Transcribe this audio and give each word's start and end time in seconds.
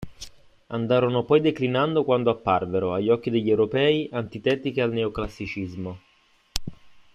Andarono 0.69 1.23
poi 1.23 1.41
declinando 1.41 2.03
quando 2.03 2.31
apparvero, 2.31 2.91
agli 2.91 3.11
occhi 3.11 3.29
degli 3.29 3.51
europei, 3.51 4.09
antitetiche 4.11 4.81
al 4.81 4.93
neoclassicismo. 4.93 5.99